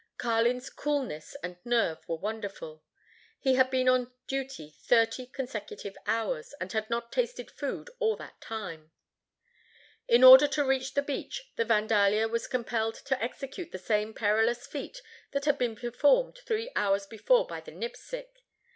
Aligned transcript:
Carlin's 0.17 0.71
coolness 0.71 1.35
and 1.43 1.57
nerve 1.63 1.99
were 2.09 2.15
wonderful. 2.17 2.83
He 3.39 3.53
had 3.53 3.69
been 3.69 3.87
on 3.87 4.11
duty 4.25 4.71
thirty 4.81 5.27
consecutive 5.27 5.95
hours, 6.07 6.53
and 6.59 6.71
had 6.71 6.89
not 6.89 7.11
tasted 7.11 7.51
food 7.51 7.91
all 7.99 8.15
that 8.15 8.41
time. 8.41 8.89
In 10.07 10.23
order 10.23 10.47
to 10.47 10.65
reach 10.65 10.95
the 10.95 11.03
beach, 11.03 11.51
the 11.55 11.65
Vandalia 11.65 12.27
was 12.27 12.47
compelled 12.47 12.95
to 12.95 13.23
execute 13.23 13.71
the 13.71 13.77
same 13.77 14.15
perilous 14.15 14.65
feat 14.65 15.03
that 15.33 15.45
had 15.45 15.59
been 15.59 15.75
performed 15.75 16.39
three 16.47 16.71
hours 16.75 17.05
before 17.05 17.45
by 17.45 17.61
the 17.61 17.69
Nipsic. 17.69 18.37